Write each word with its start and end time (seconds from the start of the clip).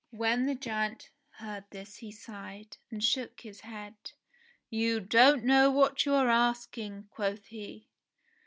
When 0.09 0.47
the 0.47 0.55
giant 0.55 1.11
heard 1.29 1.65
this 1.69 1.97
he 1.97 2.11
sighed, 2.11 2.75
and 2.89 3.03
shook 3.03 3.39
his 3.41 3.59
head. 3.61 3.93
"You 4.67 4.99
don't 4.99 5.43
know 5.43 5.69
what 5.69 6.07
you 6.07 6.15
are 6.15 6.27
asking," 6.31 7.09
quoth 7.11 7.45
he. 7.45 7.87